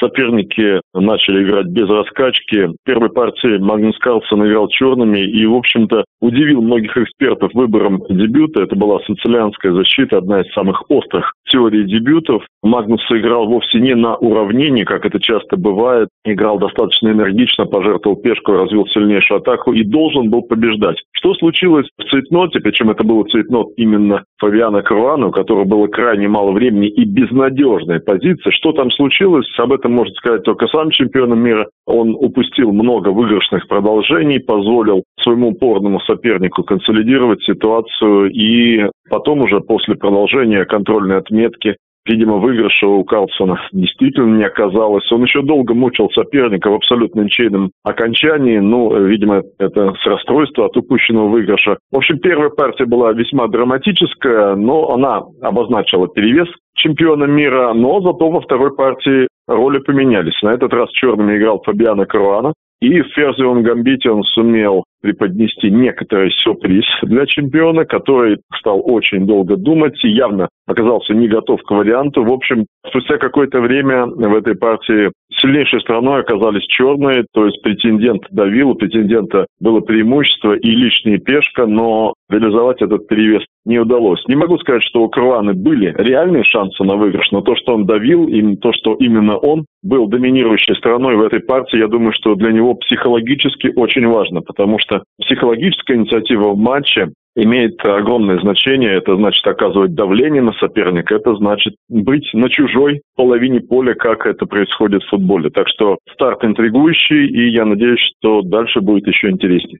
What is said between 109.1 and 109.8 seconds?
интереснее.